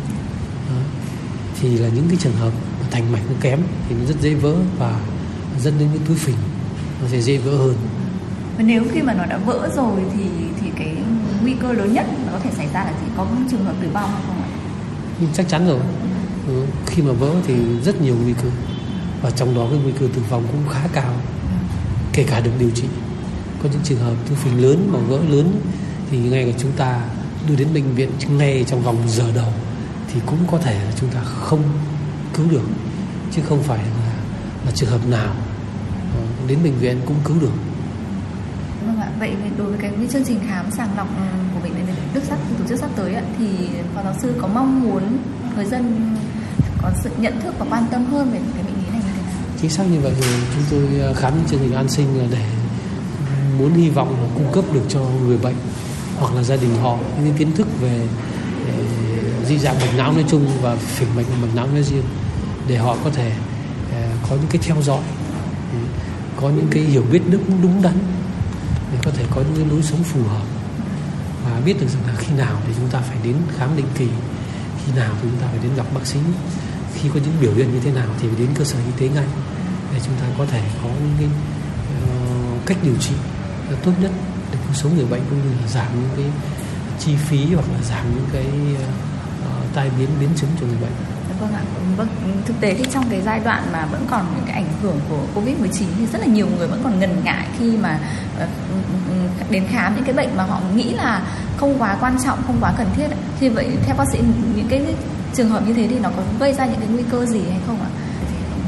Thì 1.62 1.78
là 1.78 1.90
những 1.90 2.08
cái 2.08 2.18
trường 2.22 2.36
hợp 2.36 2.52
mà 2.82 2.88
thành 2.92 3.12
mạch 3.12 3.22
nó 3.30 3.34
kém 3.42 3.60
thì 3.90 3.96
nó 4.00 4.06
rất 4.06 4.22
dễ 4.22 4.34
vỡ 4.34 4.56
và 4.78 5.00
dẫn 5.60 5.74
đến 5.80 5.90
cái 5.94 6.02
túi 6.08 6.18
phình 6.18 6.36
nó 7.02 7.08
sẽ 7.08 7.22
dễ 7.22 7.38
vỡ 7.38 7.58
hơn. 7.58 7.76
Và 8.58 8.64
nếu 8.64 8.84
khi 8.92 9.02
mà 9.02 9.14
nó 9.14 9.26
đã 9.26 9.38
vỡ 9.38 9.70
rồi 9.76 10.02
thì 10.14 10.24
thì 10.62 10.70
cái 10.78 10.96
nguy 11.50 11.58
cơ 11.62 11.74
lớn 11.74 11.94
nhất 11.94 12.06
mà 12.26 12.32
có 12.32 12.40
thể 12.40 12.52
xảy 12.58 12.68
ra 12.74 12.84
là 12.84 12.92
gì 12.92 13.08
có 13.18 13.28
trường 13.52 13.66
hợp 13.66 13.74
tử 13.82 13.88
vong 13.94 14.12
không 14.28 14.42
ạ? 14.42 14.48
Nhưng 15.20 15.30
chắc 15.34 15.48
chắn 15.50 15.68
rồi. 15.68 15.80
Ừ. 16.48 16.64
khi 16.86 17.02
mà 17.02 17.12
vỡ 17.12 17.36
thì 17.48 17.54
rất 17.86 18.02
nhiều 18.02 18.16
nguy 18.24 18.34
cơ. 18.34 18.50
Và 19.22 19.32
trong 19.32 19.56
đó 19.56 19.68
cái 19.72 19.80
nguy 19.84 19.92
cơ 19.92 20.08
tử 20.16 20.22
vong 20.30 20.44
cũng 20.52 20.74
khá 20.74 20.88
cao 20.94 21.14
kể 22.14 22.24
cả 22.24 22.40
được 22.40 22.52
điều 22.60 22.70
trị. 22.70 22.84
Có 23.64 23.70
những 23.72 23.82
trường 23.84 24.00
hợp 24.00 24.14
túi 24.28 24.38
phình 24.38 24.64
lớn 24.64 24.90
mà 24.94 25.00
vỡ 25.00 25.20
lớn 25.30 25.62
thì 26.12 26.18
ngay 26.18 26.52
cả 26.52 26.58
chúng 26.62 26.72
ta 26.72 27.02
đưa 27.48 27.56
đến 27.56 27.68
bệnh 27.74 27.96
viện 27.96 28.10
ngay 28.30 28.64
trong 28.68 28.82
vòng 28.82 28.98
giờ 29.08 29.32
đầu 29.36 29.54
thì 30.14 30.20
cũng 30.26 30.40
có 30.52 30.58
thể 30.58 30.84
là 30.86 30.92
chúng 31.00 31.10
ta 31.10 31.20
không 31.24 31.64
cứu 32.34 32.46
được. 32.52 32.68
Chứ 33.32 33.42
không 33.50 33.64
phải 33.64 33.78
là, 33.78 34.14
là 34.66 34.72
trường 34.76 34.90
hợp 34.90 35.08
nào 35.08 35.34
ờ, 36.16 36.22
đến 36.48 36.60
bệnh 36.64 36.78
viện 36.80 36.98
cũng 37.06 37.18
cứu 37.24 37.38
được 37.42 37.54
vậy 39.20 39.36
đối 39.58 39.68
với 39.68 39.78
cái 39.82 39.92
chương 40.12 40.24
trình 40.26 40.40
khám 40.48 40.66
sàng 40.72 40.90
lọc 40.98 41.08
ừ, 41.18 41.24
của 41.54 41.60
bệnh 41.64 41.74
viện 41.74 41.86
Đức 42.14 42.24
sắp 42.24 42.38
tổ 42.60 42.66
chức 42.70 42.80
sắp 42.80 42.90
tới 42.96 43.16
thì 43.38 43.46
phó 43.96 44.04
giáo 44.04 44.14
sư 44.22 44.34
có 44.42 44.48
mong 44.48 44.84
muốn 44.84 45.04
người 45.56 45.66
dân 45.66 46.16
có 46.82 46.92
sự 47.04 47.10
nhận 47.18 47.42
thức 47.42 47.54
và 47.60 47.66
quan 47.70 47.84
tâm 47.92 48.06
hơn 48.06 48.32
về 48.32 48.40
cái 48.54 48.64
bệnh 48.64 48.76
lý 48.76 48.90
này 48.92 49.02
như 49.06 49.12
thế 49.16 49.22
nào? 49.22 49.54
Chính 49.62 49.70
xác 49.70 49.84
như 49.84 50.00
vậy 50.00 50.14
rồi 50.22 50.30
chúng 50.54 50.64
tôi 50.72 51.00
ờ, 51.00 51.14
khám 51.14 51.34
chương 51.48 51.60
trình 51.60 51.76
an 51.76 51.90
sinh 51.90 52.20
là 52.20 52.26
để 52.32 52.46
ừ, 53.20 53.60
muốn 53.60 53.74
hy 53.74 53.90
vọng 53.90 54.16
là 54.22 54.28
cung 54.36 54.52
cấp 54.54 54.64
được 54.74 54.84
cho 54.90 55.00
người 55.00 55.38
bệnh 55.38 55.56
hoặc 56.20 56.36
là 56.36 56.44
gia 56.44 56.56
đình 56.56 56.76
họ 56.82 56.98
những 57.24 57.34
kiến 57.38 57.52
thức 57.52 57.68
về 57.82 58.02
ừ, 58.68 58.84
dị 59.46 59.58
dạng 59.58 59.80
mạch 59.80 59.98
não 59.98 60.14
nói 60.14 60.26
chung 60.28 60.48
và 60.62 60.76
phình 60.76 61.10
mạch 61.16 61.26
mạch 61.42 61.56
não 61.56 61.68
nói 61.68 61.84
riêng 61.84 62.04
để 62.68 62.78
họ 62.78 62.96
có 63.04 63.10
thể 63.10 63.32
ờ, 63.92 64.02
có 64.30 64.36
những 64.36 64.50
cái 64.50 64.62
theo 64.66 64.82
dõi 64.82 65.02
có 66.42 66.50
những 66.50 66.68
cái 66.72 66.84
hiểu 66.84 67.04
biết 67.12 67.22
đúng 67.32 67.62
đúng 67.62 67.82
đắn 67.82 67.94
để 68.92 68.98
có 69.06 69.12
thể 69.12 69.26
có 69.36 69.42
những 69.56 69.70
lối 69.70 69.84
sống 69.84 70.04
phù 70.04 70.24
hợp. 70.24 70.46
Và 71.46 71.62
biết 71.66 71.82
được 71.82 71.88
rằng 71.88 72.04
là 72.08 72.14
khi 72.18 72.34
nào 72.34 72.62
thì 72.68 72.74
chúng 72.78 72.90
ta 72.90 73.00
phải 73.00 73.18
đến 73.24 73.36
khám 73.58 73.78
định 73.78 73.86
kỳ 73.98 74.08
khi 74.86 74.92
nào 74.96 75.14
thì 75.22 75.30
chúng 75.32 75.42
ta 75.42 75.48
phải 75.48 75.60
đến 75.64 75.72
gặp 75.76 75.86
bác 75.94 76.06
sĩ. 76.06 76.20
Khi 76.96 77.10
có 77.14 77.20
những 77.24 77.34
biểu 77.42 77.54
hiện 77.54 77.72
như 77.74 77.80
thế 77.80 77.92
nào 77.92 78.08
thì 78.22 78.28
phải 78.28 78.40
đến 78.40 78.50
cơ 78.56 78.64
sở 78.64 78.78
y 78.86 78.92
tế 79.00 79.16
ngay 79.16 79.28
để 79.94 80.00
chúng 80.06 80.16
ta 80.16 80.26
có 80.38 80.46
thể 80.46 80.64
có 80.84 80.90
những 80.90 81.16
cái 81.20 81.28
uh, 81.28 82.66
cách 82.66 82.78
điều 82.84 82.96
trị 83.00 83.16
tốt 83.84 83.92
nhất 84.02 84.12
để 84.52 84.58
cứu 84.66 84.74
sống 84.74 84.96
người 84.96 85.06
bệnh 85.06 85.22
cũng 85.30 85.40
như 85.44 85.62
là 85.62 85.68
giảm 85.68 85.88
những 85.94 86.10
cái 86.18 86.26
chi 87.00 87.16
phí 87.16 87.54
hoặc 87.54 87.66
là 87.74 87.82
giảm 87.90 88.16
những 88.16 88.28
cái 88.34 88.46
uh, 88.76 89.74
tai 89.74 89.90
biến 89.98 90.10
biến 90.20 90.30
chứng 90.36 90.50
cho 90.60 90.66
người 90.68 90.78
bệnh 90.82 91.19
vâng 91.40 91.54
ạ. 91.54 91.62
Vâng 91.98 92.08
thực 92.46 92.62
tế 92.62 92.74
thì 92.74 92.84
trong 92.94 93.06
cái 93.10 93.22
giai 93.22 93.40
đoạn 93.40 93.64
mà 93.74 93.86
vẫn 93.86 94.06
còn 94.10 94.26
những 94.36 94.46
cái 94.46 94.56
ảnh 94.56 94.74
hưởng 94.82 95.00
của 95.10 95.20
covid 95.36 95.58
19 95.60 95.88
thì 95.98 96.06
rất 96.06 96.20
là 96.22 96.28
nhiều 96.28 96.48
người 96.58 96.68
vẫn 96.68 96.82
còn 96.84 97.00
ngần 97.00 97.22
ngại 97.24 97.48
khi 97.60 97.78
mà 97.78 98.00
ờ, 98.40 98.48
đến 99.50 99.64
khám 99.70 99.96
những 99.96 100.04
cái 100.04 100.14
bệnh 100.14 100.38
mà 100.38 100.44
họ 100.44 100.62
nghĩ 100.76 100.94
là 100.94 101.22
không 101.58 101.76
quá 101.80 101.98
quan 102.02 102.18
trọng, 102.26 102.40
không 102.48 102.58
quá 102.62 102.74
cần 102.78 102.88
thiết 102.96 103.08
thì 103.40 103.50
vậy 103.50 103.68
theo 103.86 103.96
bác 103.96 104.06
sĩ, 104.14 104.20
những 104.56 104.68
cái 104.70 104.82
trường 105.34 105.50
hợp 105.50 105.68
như 105.68 105.74
thế 105.74 105.88
thì 105.88 106.00
nó 106.00 106.10
có 106.10 106.24
gây 106.40 106.54
ra 106.54 106.66
những 106.66 106.80
cái 106.80 106.88
nguy 106.88 107.04
cơ 107.12 107.26
gì 107.26 107.42
hay 107.50 107.60
không 107.68 107.82
ạ? 107.82 107.90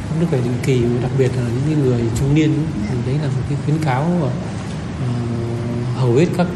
Không 0.10 0.20
được 0.20 0.28
phải 0.32 0.40
định 0.42 0.58
kỳ, 0.64 0.84
đặc 1.02 1.12
biệt 1.18 1.32
là 1.36 1.44
những 1.68 1.86
người 1.86 2.02
trung 2.20 2.36
niên 2.36 2.54
thì 2.90 2.98
đấy 3.06 3.16
là 3.22 3.28
một 3.28 3.42
cái 3.50 3.58
khuyến 3.66 3.78
cáo 3.78 4.08
mà 4.22 4.28
ờ, 5.08 5.14
hầu 5.96 6.14
hết 6.16 6.26
các 6.38 6.48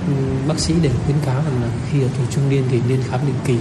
bác 0.48 0.60
sĩ 0.60 0.74
đều 0.82 0.92
khuyến 1.06 1.18
cáo 1.26 1.36
rằng 1.36 1.62
là 1.62 1.68
khi 1.92 2.02
ở 2.02 2.08
tuổi 2.18 2.26
trung 2.32 2.50
niên 2.50 2.64
thì 2.72 2.82
nên 2.90 3.00
khám 3.10 3.20
định 3.26 3.36
kỳ 3.46 3.58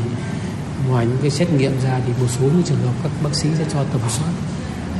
ngoài 0.88 1.06
những 1.06 1.18
cái 1.22 1.30
xét 1.30 1.52
nghiệm 1.52 1.80
ra 1.80 2.00
thì 2.06 2.12
một 2.20 2.26
số 2.38 2.42
những 2.44 2.62
trường 2.62 2.82
hợp 2.86 2.92
các 3.02 3.12
bác 3.22 3.34
sĩ 3.34 3.48
sẽ 3.58 3.64
cho 3.72 3.84
tầm 3.92 4.00
soát 4.08 4.30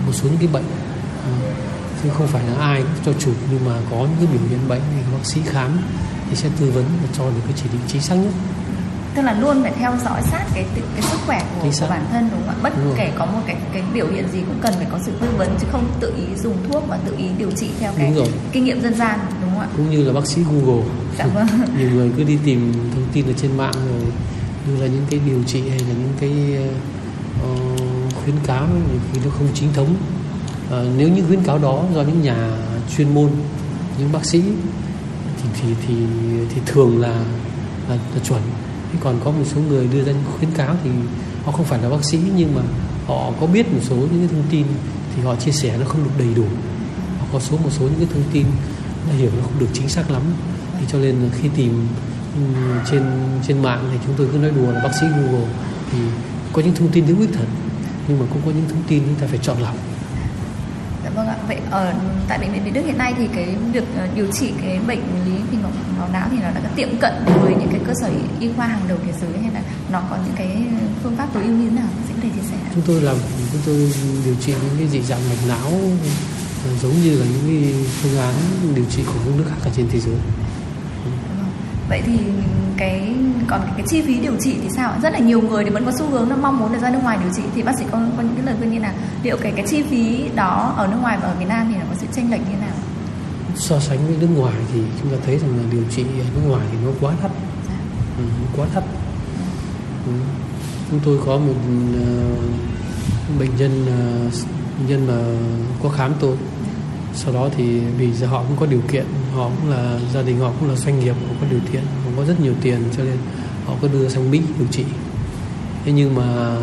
một 0.07 0.13
số 0.13 0.29
những 0.29 0.39
cái 0.39 0.49
bệnh 0.53 0.65
ờ, 1.25 1.53
chứ 2.03 2.09
không 2.19 2.27
phải 2.27 2.43
là 2.45 2.55
ai 2.61 2.83
cũng 2.83 3.05
cho 3.05 3.21
chụp 3.21 3.35
nhưng 3.51 3.65
mà 3.65 3.75
có 3.91 3.97
những 3.97 4.17
cái 4.19 4.27
biểu 4.33 4.49
hiện 4.49 4.69
bệnh 4.69 4.81
thì 4.91 5.13
bác 5.13 5.25
sĩ 5.27 5.41
khám 5.45 5.79
thì 6.31 6.37
sẽ 6.37 6.49
tư 6.61 6.71
vấn 6.71 6.85
và 7.03 7.09
cho 7.19 7.25
được 7.25 7.41
cái 7.45 7.53
chỉ 7.57 7.69
định 7.73 7.81
chính 7.89 8.03
xác 8.03 8.15
nhất. 8.15 8.33
Tức 9.15 9.23
là 9.23 9.33
luôn 9.41 9.63
phải 9.63 9.73
theo 9.79 9.93
dõi 10.05 10.23
sát 10.23 10.45
cái 10.55 10.65
cái 10.75 11.03
sức 11.03 11.19
khỏe 11.27 11.43
của, 11.55 11.69
của 11.81 11.87
bản 11.91 12.07
thân 12.11 12.29
đúng 12.31 12.41
không 12.47 12.55
ạ? 12.55 12.61
Bất 12.63 12.73
đúng 12.85 12.95
kể 12.97 13.13
có 13.19 13.27
một 13.27 13.41
cái 13.47 13.57
cái 13.73 13.83
biểu 13.95 14.07
hiện 14.07 14.25
gì 14.33 14.39
cũng 14.39 14.59
cần 14.63 14.75
phải 14.77 14.87
có 14.91 14.99
sự 15.07 15.13
tư 15.21 15.29
vấn 15.39 15.57
chứ 15.61 15.67
không 15.73 15.85
tự 16.01 16.13
ý 16.17 16.37
dùng 16.43 16.57
thuốc 16.69 16.85
và 16.89 16.99
tự 17.07 17.17
ý 17.17 17.25
điều 17.39 17.51
trị 17.51 17.71
theo 17.81 17.93
cái 17.97 18.15
kinh 18.53 18.65
nghiệm 18.65 18.83
dân 18.83 18.95
gian 18.95 19.19
đúng 19.41 19.51
không 19.51 19.61
ạ? 19.61 19.69
Cũng 19.77 19.91
như 19.91 20.05
là 20.05 20.13
bác 20.13 20.27
sĩ 20.27 20.43
Google. 20.51 20.85
Dạ 21.19 21.27
vâng. 21.27 21.47
nhiều 21.79 21.91
người 21.91 22.11
cứ 22.17 22.25
đi 22.25 22.39
tìm 22.45 22.73
thông 22.95 23.05
tin 23.13 23.27
ở 23.27 23.33
trên 23.37 23.57
mạng 23.57 23.75
rồi 23.75 24.13
đưa 24.67 24.81
ra 24.81 24.87
những 24.87 25.05
cái 25.11 25.21
điều 25.27 25.43
trị 25.47 25.61
hay 25.69 25.79
là 25.79 25.95
những 25.95 26.13
cái 26.21 26.33
uh, 27.53 28.15
khuyến 28.15 28.37
cáo 28.47 28.67
thì 29.13 29.21
nó 29.25 29.31
không 29.31 29.49
chính 29.55 29.73
thống. 29.73 29.95
Uh, 30.67 30.73
nếu 30.97 31.09
những 31.09 31.27
khuyến 31.27 31.43
cáo 31.43 31.59
đó 31.59 31.85
do 31.95 32.03
những 32.03 32.23
nhà 32.23 32.51
chuyên 32.97 33.15
môn 33.15 33.31
những 33.99 34.13
bác 34.13 34.25
sĩ 34.25 34.43
thì 35.43 35.49
thì 35.61 35.75
thì, 35.87 35.95
thì 36.55 36.61
thường 36.67 37.01
là, 37.01 37.25
là 37.89 37.97
là 38.15 38.21
chuẩn. 38.25 38.41
Thế 38.93 38.99
còn 39.03 39.21
có 39.25 39.31
một 39.31 39.45
số 39.55 39.61
người 39.61 39.89
đưa 39.93 40.05
ra 40.05 40.13
những 40.13 40.25
khuyến 40.39 40.51
cáo 40.51 40.77
thì 40.85 40.91
họ 41.45 41.53
không 41.53 41.67
phải 41.67 41.83
là 41.83 41.89
bác 41.89 42.05
sĩ 42.05 42.19
nhưng 42.37 42.55
mà 42.55 42.63
họ 43.07 43.33
có 43.41 43.47
biết 43.47 43.73
một 43.73 43.81
số 43.83 43.97
những 43.97 44.19
cái 44.19 44.29
thông 44.31 44.45
tin 44.51 44.67
thì 45.17 45.23
họ 45.23 45.35
chia 45.37 45.53
sẻ 45.53 45.79
nó 45.79 45.87
không 45.87 46.05
được 46.05 46.11
đầy 46.19 46.35
đủ. 46.35 46.45
Họ 47.19 47.27
có 47.33 47.41
số 47.41 47.57
một 47.57 47.71
số 47.71 47.85
những 47.85 47.99
cái 47.99 48.09
thông 48.13 48.23
tin 48.33 48.47
hiểu 49.19 49.31
nó 49.37 49.43
không 49.43 49.59
được 49.59 49.69
chính 49.73 49.89
xác 49.89 50.11
lắm. 50.11 50.23
Thì 50.81 50.87
cho 50.93 50.99
nên 50.99 51.31
khi 51.41 51.49
tìm 51.57 51.87
trên 52.91 53.03
trên 53.49 53.63
mạng 53.63 53.89
thì 53.93 53.99
chúng 54.07 54.15
tôi 54.19 54.29
cứ 54.33 54.39
nói 54.39 54.51
đùa 54.51 54.73
là 54.73 54.81
bác 54.85 54.95
sĩ 55.01 55.07
Google 55.07 55.49
thì 55.93 55.99
có 56.53 56.63
những 56.63 56.75
thông 56.75 56.89
tin 56.93 57.05
hữu 57.07 57.21
ích 57.21 57.31
thật 57.35 57.47
nhưng 58.09 58.19
mà 58.19 58.27
cũng 58.33 58.43
có 58.45 58.51
những 58.51 58.69
thông 58.69 58.83
tin 58.89 59.03
chúng 59.07 59.15
ta 59.15 59.27
phải 59.31 59.39
chọn 59.43 59.57
lọc 59.63 59.75
Dạ 61.05 61.11
vâng 61.11 61.27
ạ. 61.27 61.37
Vậy 61.49 61.59
ở 61.71 61.93
tại 62.29 62.39
bệnh 62.39 62.53
viện 62.53 62.65
Việt 62.65 62.71
Đức 62.75 62.83
hiện 62.87 62.99
nay 62.99 63.15
thì 63.17 63.29
cái 63.37 63.57
việc 63.73 63.85
ờ, 63.99 64.09
điều 64.15 64.27
trị 64.33 64.53
cái 64.63 64.79
bệnh 64.87 65.01
lý 65.27 65.33
phình 65.51 65.63
mạch 65.63 65.71
máu 65.99 66.09
não 66.13 66.29
thì 66.31 66.37
nó 66.43 66.49
đã 66.55 66.71
tiệm 66.77 66.89
cận 67.01 67.13
với 67.43 67.55
những 67.61 67.69
cái 67.71 67.81
cơ 67.87 67.93
sở 68.01 68.11
y 68.41 68.49
khoa 68.57 68.67
hàng 68.67 68.81
đầu 68.89 68.99
thế 69.07 69.13
giới 69.21 69.43
hay 69.43 69.53
là 69.55 69.63
nó 69.93 70.03
có 70.11 70.17
những 70.25 70.35
cái 70.37 70.57
phương 71.03 71.17
pháp 71.17 71.29
tối 71.35 71.43
ưu 71.43 71.53
như 71.53 71.69
thế 71.69 71.77
nào? 71.77 71.89
Sẽ 72.09 72.15
có 72.15 72.21
thể 72.23 72.29
chia 72.35 72.47
sẻ. 72.51 72.57
Chúng 72.75 72.85
tôi 72.87 73.01
làm 73.01 73.17
chúng 73.53 73.61
tôi 73.67 73.93
điều 74.25 74.35
trị 74.41 74.53
những 74.53 74.77
cái 74.79 74.89
dị 74.89 75.03
dạng 75.03 75.29
mạch 75.29 75.49
não 75.49 75.73
ờ, 76.65 76.71
giống 76.83 76.93
như 77.05 77.19
là 77.19 77.27
những 77.33 77.45
cái 77.47 77.75
phương 78.03 78.19
án 78.19 78.35
điều 78.75 78.85
trị 78.91 79.03
của 79.07 79.21
các 79.25 79.35
nước 79.39 79.45
khác 79.51 79.57
ở 79.65 79.71
trên 79.77 79.87
thế 79.93 80.01
giới. 80.01 80.17
Vậy 81.89 82.03
thì 82.07 82.19
cái 82.77 83.15
còn 83.47 83.61
cái 83.77 83.87
chi 83.87 84.03
phí 84.03 84.21
điều 84.21 84.37
trị 84.41 84.57
thì 84.63 84.69
sao 84.77 84.93
rất 85.03 85.13
là 85.13 85.19
nhiều 85.19 85.41
người 85.41 85.65
thì 85.65 85.71
vẫn 85.71 85.85
có 85.85 85.93
xu 85.99 86.07
hướng 86.11 86.29
nó 86.29 86.37
mong 86.37 86.59
muốn 86.59 86.73
được 86.73 86.79
ra 86.83 86.91
nước 86.91 86.99
ngoài 87.03 87.19
điều 87.23 87.33
trị. 87.37 87.43
Thì 87.55 87.63
bác 87.63 87.73
sĩ 87.79 87.85
có, 87.91 87.99
có 88.17 88.23
những 88.23 88.35
cái 88.37 88.47
lời 88.47 88.55
khuyên 88.59 88.71
như 88.71 88.81
nào? 88.81 88.93
Liệu 89.23 89.37
cái 89.37 89.53
cái 89.57 89.67
chi 89.69 89.83
phí 89.83 90.29
đó 90.35 90.75
ở 90.77 90.87
nước 90.87 90.97
ngoài 91.01 91.19
và 91.23 91.29
ở 91.29 91.35
Việt 91.39 91.49
Nam 91.49 91.67
thì 91.71 91.79
nó 91.79 91.85
có 91.91 91.97
sự 92.01 92.07
chênh 92.13 92.31
lệch 92.31 92.41
như 92.41 92.57
nào? 92.61 92.75
So 93.57 93.81
sánh 93.81 94.07
với 94.07 94.17
nước 94.21 94.29
ngoài 94.37 94.55
thì 94.73 94.81
chúng 95.01 95.11
ta 95.11 95.17
thấy 95.27 95.39
rằng 95.39 95.57
là 95.57 95.63
điều 95.73 95.83
trị 95.91 96.03
ở 96.03 96.27
nước 96.35 96.49
ngoài 96.49 96.67
thì 96.73 96.79
nó 96.85 96.91
quá 97.01 97.13
thấp 97.23 97.31
dạ. 97.69 97.75
ừ, 98.19 98.25
quá 98.57 98.67
thấp 98.75 98.85
ừ. 100.07 100.13
chúng 100.91 101.01
tôi 101.05 101.19
có 101.27 101.37
một 101.39 101.55
uh, 101.55 103.39
bệnh 103.39 103.57
nhân 103.59 103.83
uh, 103.83 104.35
bệnh 104.79 104.89
nhân 104.89 105.07
mà 105.07 105.19
có 105.83 105.89
khám 105.89 106.13
tôi 106.21 106.37
sau 107.15 107.33
đó 107.33 107.49
thì 107.57 107.81
vì 107.99 108.13
họ 108.27 108.45
cũng 108.49 108.57
có 108.61 108.67
điều 108.67 108.81
kiện 108.93 109.05
họ 109.35 109.51
cũng 109.61 109.71
là 109.71 109.99
gia 110.15 110.23
đình 110.23 110.39
họ 110.39 110.53
cũng 110.61 110.69
là 110.69 110.77
doanh 110.77 111.01
nghiệp 111.01 111.15
họ 111.29 111.35
có 111.41 111.47
điều 111.51 111.61
kiện 111.73 111.83
họ 112.05 112.11
có 112.17 112.25
rất 112.25 112.41
nhiều 112.41 112.55
tiền 112.63 112.79
cho 112.97 113.05
nên 113.05 113.17
họ 113.67 113.75
có 113.83 113.89
đưa 113.89 114.09
sang 114.09 114.31
Mỹ 114.31 114.41
điều 114.59 114.69
trị. 114.71 114.85
Thế 115.85 115.93
nhưng 115.93 116.15
mà 116.15 116.57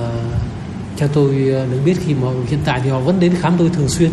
theo 0.97 1.09
tôi 1.13 1.49
ờ, 1.53 1.65
được 1.65 1.79
biết 1.85 1.95
khi 2.05 2.13
mà 2.13 2.27
hiện 2.47 2.59
tại 2.65 2.81
thì 2.83 2.89
họ 2.89 2.99
vẫn 2.99 3.19
đến 3.19 3.33
khám 3.39 3.53
tôi 3.57 3.69
thường 3.69 3.89
xuyên. 3.89 4.11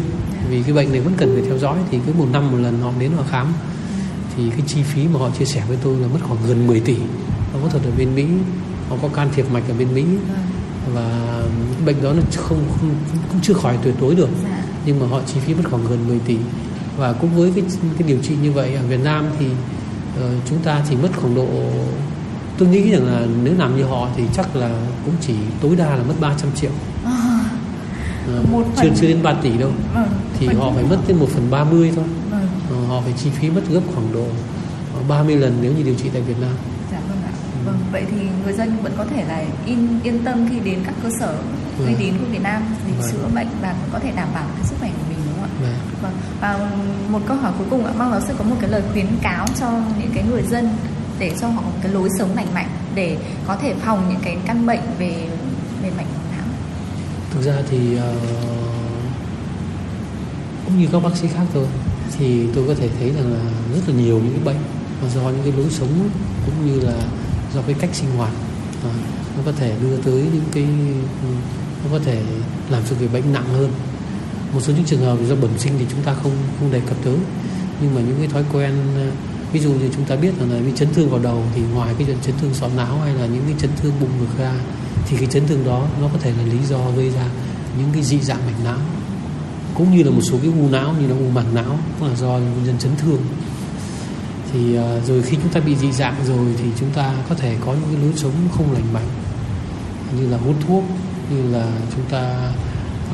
Vì 0.51 0.63
cái 0.63 0.73
bệnh 0.73 0.93
này 0.93 1.01
vẫn 1.01 1.13
cần 1.17 1.31
phải 1.35 1.45
theo 1.49 1.59
dõi 1.59 1.79
thì 1.91 1.99
cứ 2.07 2.13
một 2.13 2.27
năm 2.33 2.53
một 2.53 2.59
lần 2.59 2.81
họ 2.81 2.93
đến 2.99 3.11
họ 3.17 3.25
khám. 3.31 3.53
Thì 4.37 4.51
cái 4.51 4.61
chi 4.67 4.83
phí 4.83 5.09
mà 5.09 5.19
họ 5.21 5.31
chia 5.39 5.45
sẻ 5.45 5.63
với 5.69 5.79
tôi 5.83 5.97
là 5.97 6.09
mất 6.09 6.19
khoảng 6.23 6.41
gần 6.49 6.67
10 6.67 6.81
tỷ. 6.81 6.97
Họ 7.53 7.59
có 7.63 7.69
thật 7.69 7.81
ở 7.85 7.91
bên 7.99 8.15
Mỹ 8.15 8.27
họ 8.89 8.97
có 9.03 9.09
can 9.09 9.29
thiệp 9.35 9.47
mạch 9.53 9.63
ở 9.69 9.75
bên 9.79 9.95
Mỹ. 9.95 10.05
Và 10.95 11.43
bệnh 11.87 12.03
đó 12.03 12.13
nó 12.13 12.23
không, 12.37 12.65
không 12.81 12.91
cũng 13.33 13.41
chưa 13.43 13.55
khỏi 13.55 13.79
tuyệt 13.83 13.95
đối 14.01 14.15
được 14.15 14.29
nhưng 14.89 15.01
mà 15.01 15.07
họ 15.07 15.21
chi 15.27 15.41
phí 15.41 15.55
mất 15.55 15.63
khoảng 15.71 15.87
gần 15.91 16.09
10 16.09 16.19
tỷ. 16.19 16.37
Và 16.97 17.13
cũng 17.13 17.31
với 17.37 17.53
cái 17.55 17.65
cái 17.99 18.09
điều 18.09 18.19
trị 18.23 18.35
như 18.43 18.53
vậy 18.53 18.75
ở 18.75 18.83
Việt 18.89 19.01
Nam 19.05 19.27
thì 19.39 19.47
uh, 19.47 20.25
chúng 20.49 20.59
ta 20.59 20.83
chỉ 20.89 20.97
mất 20.97 21.09
khoảng 21.17 21.35
độ 21.35 21.47
tôi 22.59 22.69
nghĩ 22.69 22.91
rằng 22.91 23.07
là 23.07 23.27
nếu 23.43 23.55
làm 23.59 23.77
như 23.77 23.85
họ 23.85 24.09
thì 24.17 24.23
chắc 24.35 24.57
là 24.57 24.71
cũng 25.05 25.15
chỉ 25.21 25.35
tối 25.61 25.77
đa 25.77 25.97
là 25.97 26.03
mất 26.09 26.15
300 26.21 26.51
triệu. 26.55 26.71
À, 27.05 27.41
uh, 28.41 28.67
chưa 28.77 28.83
phần... 28.83 28.95
chưa 29.01 29.07
đến 29.07 29.23
3 29.23 29.33
tỷ 29.33 29.59
đâu. 29.59 29.71
Ừ, 29.95 30.03
thì 30.39 30.47
họ 30.47 30.73
phải 30.75 30.85
mất 30.85 30.99
đến 31.09 31.17
1 31.17 31.27
phần 31.29 31.51
30 31.51 31.93
thôi. 31.97 32.05
Ừ. 32.31 32.39
uh, 32.83 32.89
họ 32.89 33.01
phải 33.01 33.13
chi 33.17 33.31
phí 33.31 33.51
mất 33.51 33.63
gấp 33.71 33.81
khoảng 33.95 34.13
độ 34.13 34.27
30 35.09 35.37
lần 35.37 35.59
nếu 35.63 35.73
như 35.73 35.83
điều 35.83 35.95
trị 35.95 36.11
tại 36.13 36.23
Việt 36.23 36.37
Nam. 36.41 36.53
Vâng, 37.67 37.79
vậy 37.93 38.05
thì 38.11 38.17
người 38.45 38.53
dân 38.53 38.77
vẫn 38.83 38.93
có 38.99 39.05
thể 39.05 39.25
là 39.29 39.45
yên 39.67 40.01
yên 40.03 40.25
tâm 40.25 40.49
khi 40.51 40.61
đến 40.61 40.79
các 40.85 40.95
cơ 41.03 41.11
sở 41.21 41.35
uy 41.79 41.85
vâng. 41.85 41.95
tín 41.99 42.15
của 42.19 42.27
Việt 42.33 42.43
Nam 42.43 42.63
vâng. 42.99 43.11
chữa 43.13 43.29
bệnh 43.35 43.49
và 43.63 43.75
có 43.93 43.99
thể 43.99 44.13
đảm 44.17 44.29
bảo 44.35 44.45
cái 44.57 44.65
sức 44.65 44.77
khỏe 44.81 44.91
của 44.91 45.05
mình 45.09 45.19
đúng 45.27 45.35
không 45.35 45.45
ạ? 45.45 45.51
Vâng. 45.63 45.75
vâng. 46.03 46.13
Và 46.41 46.71
một 47.09 47.21
câu 47.27 47.37
hỏi 47.37 47.53
cuối 47.59 47.67
cùng 47.71 47.85
ạ, 47.85 47.93
mong 47.99 48.11
giáo 48.11 48.21
sư 48.21 48.35
có 48.39 48.45
một 48.45 48.57
cái 48.61 48.71
lời 48.71 48.83
khuyến 48.93 49.07
cáo 49.23 49.47
cho 49.61 49.71
những 49.99 50.11
cái 50.15 50.25
người 50.31 50.43
dân 50.43 50.69
để 51.19 51.33
cho 51.41 51.49
họ 51.49 51.61
một 51.61 51.79
cái 51.83 51.93
lối 51.93 52.09
sống 52.19 52.37
lành 52.37 52.55
mạnh 52.55 52.69
để 52.95 53.17
có 53.47 53.57
thể 53.57 53.75
phòng 53.75 54.07
những 54.09 54.21
cái 54.23 54.37
căn 54.47 54.67
bệnh 54.67 54.81
về 54.99 55.29
về 55.83 55.91
mạch 55.97 56.07
não. 56.33 56.47
Thực 57.31 57.43
ra 57.43 57.55
thì 57.71 57.97
uh, 57.97 58.03
cũng 60.65 60.81
như 60.81 60.89
các 60.93 61.03
bác 61.03 61.17
sĩ 61.17 61.29
khác 61.29 61.45
thôi 61.55 61.67
thì 62.19 62.47
tôi 62.55 62.65
có 62.69 62.75
thể 62.75 62.89
thấy 62.99 63.11
rằng 63.11 63.33
là 63.33 63.41
rất 63.75 63.81
là 63.89 63.95
nhiều 63.95 64.21
những 64.25 64.33
cái 64.33 64.45
bệnh 64.45 64.63
mà 65.03 65.09
do 65.15 65.21
những 65.21 65.43
cái 65.43 65.53
lối 65.53 65.71
sống 65.71 66.11
cũng 66.47 66.67
như 66.67 66.81
là 66.81 66.95
do 67.55 67.61
cái 67.67 67.75
cách 67.81 67.91
sinh 67.93 68.11
hoạt 68.17 68.33
à, 68.85 68.91
nó 69.37 69.43
có 69.47 69.53
thể 69.53 69.75
đưa 69.83 69.97
tới 69.97 70.27
những 70.33 70.45
cái 70.53 70.67
nó 71.85 71.99
có 71.99 72.05
thể 72.05 72.23
làm 72.71 72.83
cho 72.91 72.97
người 72.99 73.09
bệnh 73.09 73.33
nặng 73.33 73.47
hơn. 73.53 73.71
Một 74.55 74.61
số 74.61 74.73
những 74.73 74.85
trường 74.85 75.01
hợp 75.01 75.19
do 75.29 75.35
bẩm 75.35 75.51
sinh 75.59 75.73
thì 75.79 75.85
chúng 75.91 76.03
ta 76.03 76.15
không 76.23 76.33
không 76.59 76.73
đề 76.73 76.81
cập 76.81 76.97
tới. 77.05 77.17
Nhưng 77.81 77.95
mà 77.95 78.01
những 78.01 78.17
cái 78.19 78.29
thói 78.29 78.45
quen 78.53 78.73
ví 79.53 79.61
dụ 79.61 79.73
như 79.73 79.91
chúng 79.97 80.05
ta 80.05 80.17
biết 80.17 80.33
là, 80.39 80.47
là 80.47 80.61
bị 80.61 80.73
chấn 80.75 80.89
thương 80.95 81.11
vào 81.11 81.21
đầu 81.21 81.45
thì 81.55 81.63
ngoài 81.75 81.95
cái 81.99 82.07
chấn 82.23 82.35
thương 82.41 82.55
sọ 82.55 82.69
não 82.77 83.01
hay 83.05 83.15
là 83.15 83.27
những 83.27 83.43
cái 83.47 83.55
chấn 83.59 83.71
thương 83.83 83.93
bụng 84.01 84.11
ngực 84.21 84.39
ra 84.39 84.53
thì 85.09 85.17
cái 85.17 85.27
chấn 85.27 85.47
thương 85.47 85.65
đó 85.65 85.87
nó 86.01 86.09
có 86.13 86.19
thể 86.19 86.33
là 86.39 86.45
lý 86.53 86.59
do 86.69 86.79
gây 86.97 87.11
ra 87.11 87.27
những 87.79 87.89
cái 87.93 88.03
dị 88.03 88.21
dạng 88.21 88.47
mạch 88.47 88.65
não. 88.65 88.79
Cũng 89.75 89.97
như 89.97 90.03
là 90.03 90.11
một 90.11 90.21
số 90.23 90.39
cái 90.43 90.53
u 90.61 90.69
não 90.69 90.95
như 91.01 91.07
là 91.07 91.15
u 91.15 91.31
màng 91.35 91.55
não 91.55 91.79
cũng 91.99 92.09
là 92.09 92.15
do 92.17 92.29
nguyên 92.29 92.65
nhân 92.65 92.79
chấn 92.79 92.93
thương. 92.97 93.23
Thì 94.53 94.75
ờ, 94.75 95.01
rồi 95.07 95.23
khi 95.23 95.37
chúng 95.43 95.53
ta 95.53 95.61
bị 95.61 95.77
dị 95.77 95.93
dạng 95.93 96.15
rồi 96.27 96.47
thì 96.59 96.65
chúng 96.81 96.91
ta 96.91 97.15
có 97.29 97.35
thể 97.35 97.57
có 97.67 97.73
những 97.73 97.95
cái 97.95 98.03
lối 98.03 98.13
sống 98.17 98.33
không 98.57 98.73
lành 98.73 98.93
mạnh 98.93 99.09
như 100.19 100.29
là 100.29 100.39
hút 100.39 100.57
thuốc 100.67 100.85
như 101.31 101.53
là 101.53 101.67
chúng 101.95 102.05
ta 102.11 102.53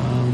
um, 0.05 0.33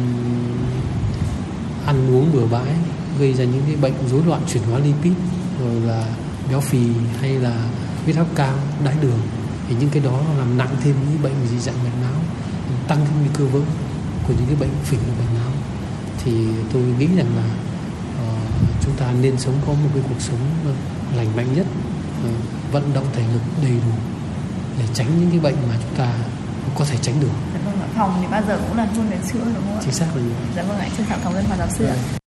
ăn 1.86 2.14
uống 2.14 2.32
bừa 2.32 2.46
bãi 2.46 2.74
gây 3.18 3.32
ra 3.32 3.44
những 3.44 3.62
cái 3.66 3.76
bệnh 3.76 4.08
rối 4.10 4.22
loạn 4.26 4.42
chuyển 4.52 4.62
hóa 4.62 4.78
lipid 4.78 5.12
rồi 5.60 5.80
là 5.80 6.04
béo 6.50 6.60
phì 6.60 6.86
hay 7.20 7.30
là 7.30 7.68
huyết 8.04 8.16
áp 8.16 8.26
cao 8.34 8.54
đái 8.84 8.94
đường. 9.02 9.20
Thì 9.68 9.74
những 9.80 9.90
cái 9.90 10.02
đó 10.02 10.20
làm 10.38 10.58
nặng 10.58 10.76
thêm 10.84 10.94
những 11.10 11.22
bệnh 11.22 11.46
dị 11.50 11.58
dạng 11.58 11.84
mạch 11.84 12.02
máu 12.02 12.20
tăng 12.88 12.98
cái 12.98 13.14
nguy 13.20 13.28
cơ 13.38 13.44
vỡ 13.44 13.60
của 14.28 14.34
những 14.36 14.46
cái 14.46 14.56
bệnh 14.56 14.70
phình 14.84 15.00
mạch 15.18 15.40
máu 15.40 15.52
thì 16.24 16.32
tôi 16.72 16.82
nghĩ 16.82 17.06
rằng 17.06 17.36
là 17.36 17.44
ờ, 18.18 18.34
chúng 18.80 18.94
ta 18.96 19.12
nên 19.20 19.38
sống 19.38 19.54
có 19.66 19.72
một 19.72 19.88
cái 19.94 20.02
cuộc 20.08 20.20
sống 20.20 20.38
lành 21.16 21.36
mạnh 21.36 21.54
nhất 21.54 21.66
uh, 22.26 22.72
vận 22.72 22.94
động 22.94 23.06
thể 23.12 23.22
lực 23.32 23.42
đầy 23.62 23.72
đủ 23.72 23.92
để 24.78 24.84
tránh 24.94 25.20
những 25.20 25.30
cái 25.30 25.40
bệnh 25.40 25.56
mà 25.68 25.74
chúng 25.82 25.96
ta 25.96 26.14
có 26.78 26.84
thể 26.84 26.96
tránh 27.02 27.20
được. 27.20 27.28
Dạ 27.54 27.60
vâng, 27.64 27.78
phòng 27.96 28.18
thì 28.20 28.26
bao 28.30 28.42
giờ 28.48 28.58
cũng 28.68 28.76
là 28.76 28.86
luôn 28.96 29.06
để 29.10 29.18
chữa 29.32 29.38
đúng 29.38 29.54
không 29.54 29.76
ạ? 29.78 29.80
Chính 29.84 29.92
xác 29.92 30.06
vậy. 30.14 30.22
Dạ 30.56 30.62
vâng 30.62 30.78
ạ, 30.78 30.88
trọng 31.08 31.20
cảm 31.24 31.34
ơn 31.34 31.44
phó 31.44 31.56
giáo 31.56 31.68
sư 31.70 31.84
ạ. 31.86 31.96